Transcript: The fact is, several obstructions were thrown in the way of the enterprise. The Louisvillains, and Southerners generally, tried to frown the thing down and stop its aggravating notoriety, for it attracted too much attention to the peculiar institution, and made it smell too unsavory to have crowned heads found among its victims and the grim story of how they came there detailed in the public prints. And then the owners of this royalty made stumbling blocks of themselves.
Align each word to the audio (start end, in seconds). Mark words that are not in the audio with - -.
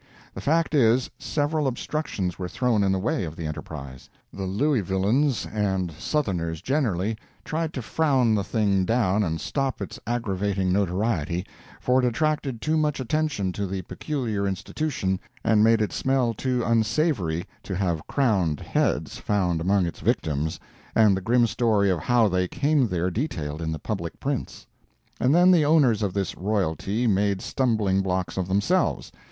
The 0.33 0.41
fact 0.41 0.73
is, 0.73 1.11
several 1.19 1.67
obstructions 1.67 2.39
were 2.39 2.47
thrown 2.47 2.83
in 2.83 2.91
the 2.91 2.97
way 2.97 3.23
of 3.23 3.35
the 3.35 3.45
enterprise. 3.45 4.09
The 4.33 4.47
Louisvillains, 4.47 5.45
and 5.45 5.91
Southerners 5.91 6.59
generally, 6.63 7.15
tried 7.45 7.71
to 7.73 7.83
frown 7.83 8.33
the 8.33 8.43
thing 8.43 8.83
down 8.83 9.21
and 9.21 9.39
stop 9.39 9.79
its 9.79 9.99
aggravating 10.07 10.73
notoriety, 10.73 11.45
for 11.79 11.99
it 11.99 12.05
attracted 12.07 12.63
too 12.63 12.77
much 12.77 12.99
attention 12.99 13.51
to 13.51 13.67
the 13.67 13.83
peculiar 13.83 14.47
institution, 14.47 15.19
and 15.43 15.63
made 15.63 15.83
it 15.83 15.93
smell 15.93 16.33
too 16.33 16.63
unsavory 16.65 17.45
to 17.61 17.75
have 17.75 18.07
crowned 18.07 18.59
heads 18.59 19.17
found 19.19 19.61
among 19.61 19.85
its 19.85 19.99
victims 19.99 20.59
and 20.95 21.15
the 21.15 21.21
grim 21.21 21.45
story 21.45 21.91
of 21.91 21.99
how 21.99 22.27
they 22.27 22.47
came 22.47 22.87
there 22.87 23.11
detailed 23.11 23.61
in 23.61 23.71
the 23.71 23.77
public 23.77 24.19
prints. 24.19 24.65
And 25.19 25.35
then 25.35 25.51
the 25.51 25.65
owners 25.65 26.01
of 26.01 26.15
this 26.15 26.35
royalty 26.35 27.05
made 27.05 27.39
stumbling 27.39 28.01
blocks 28.01 28.35
of 28.35 28.47
themselves. 28.47 29.11